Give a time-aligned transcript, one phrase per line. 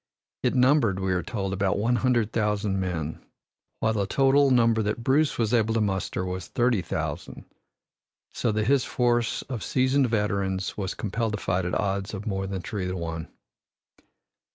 [0.41, 3.23] It numbered, we are told, about one hundred thousand men,
[3.81, 7.45] while the total number that Bruce was able to muster was thirty thousand,
[8.31, 12.47] so that his force of seasoned veterans was compelled to fight at odds of more
[12.47, 13.27] than three to one.